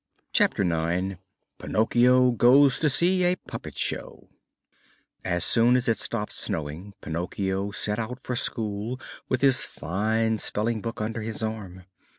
[0.33, 1.17] CHAPTER IX
[1.59, 4.29] PINOCCHIO GOES TO SEE A PUPPET SHOW
[5.23, 10.81] As soon as it stopped snowing Pinocchio set out for school with his fine spelling
[10.81, 11.83] book under his arm.